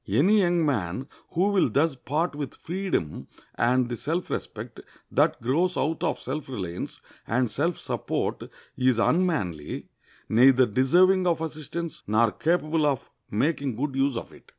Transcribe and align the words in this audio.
Any 0.07 0.39
young 0.41 0.65
man 0.65 1.07
who 1.33 1.49
will 1.49 1.69
thus 1.69 1.93
part 1.93 2.33
with 2.33 2.55
freedom 2.55 3.27
and 3.53 3.87
the 3.87 3.95
self 3.95 4.31
respect 4.31 4.79
that 5.11 5.39
grows 5.43 5.77
out 5.77 6.01
of 6.03 6.19
self 6.19 6.49
reliance 6.49 6.99
and 7.27 7.51
self 7.51 7.77
support 7.77 8.49
is 8.75 8.97
unmanly, 8.97 9.89
neither 10.27 10.65
deserving 10.65 11.27
of 11.27 11.39
assistance 11.39 12.01
nor 12.07 12.31
capable 12.31 12.87
of 12.87 13.11
making 13.29 13.75
good 13.75 13.95
use 13.95 14.17
of 14.17 14.33
it. 14.33 14.49